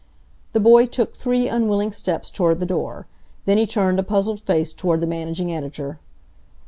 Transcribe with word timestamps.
The 0.53 0.59
boy 0.59 0.87
took 0.87 1.13
three 1.13 1.47
unwilling 1.47 1.91
steps 1.91 2.31
toward 2.31 2.57
the 2.59 2.65
door. 2.65 3.05
Then 3.45 3.59
he 3.59 3.67
turned 3.67 3.99
a 3.99 4.03
puzzled 4.03 4.39
face 4.41 4.73
toward 4.73 4.99
the 4.99 5.05
managing 5.05 5.53
editor. 5.53 5.99